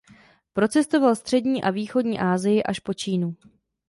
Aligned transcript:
Procestoval 0.53 1.15
střední 1.15 1.63
a 1.63 1.69
východní 1.71 2.19
Asii 2.19 2.63
až 2.63 2.79
po 2.79 2.93
Čínu. 2.93 3.35